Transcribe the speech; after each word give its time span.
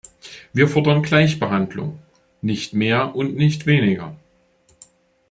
Wir 0.51 0.67
fordern 0.67 1.03
Gleichbehandlung 1.03 1.99
nicht 2.41 2.73
mehr 2.73 3.15
und 3.15 3.35
nicht 3.35 3.67
weniger. 3.67 4.15